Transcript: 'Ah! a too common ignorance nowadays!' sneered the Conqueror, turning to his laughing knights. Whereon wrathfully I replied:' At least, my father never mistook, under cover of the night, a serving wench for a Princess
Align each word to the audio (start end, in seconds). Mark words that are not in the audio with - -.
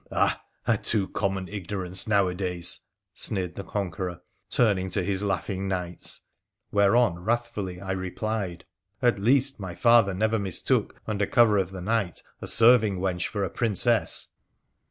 'Ah! 0.11 0.41
a 0.65 0.79
too 0.79 1.07
common 1.09 1.47
ignorance 1.47 2.07
nowadays!' 2.07 2.79
sneered 3.13 3.53
the 3.53 3.63
Conqueror, 3.63 4.21
turning 4.49 4.89
to 4.89 5.03
his 5.03 5.21
laughing 5.21 5.67
knights. 5.67 6.21
Whereon 6.71 7.19
wrathfully 7.19 7.79
I 7.79 7.91
replied:' 7.91 8.65
At 9.03 9.19
least, 9.19 9.59
my 9.59 9.75
father 9.75 10.15
never 10.15 10.39
mistook, 10.39 10.99
under 11.05 11.27
cover 11.27 11.59
of 11.59 11.69
the 11.71 11.81
night, 11.81 12.23
a 12.41 12.47
serving 12.47 12.97
wench 12.97 13.27
for 13.27 13.43
a 13.43 13.49
Princess 13.51 14.29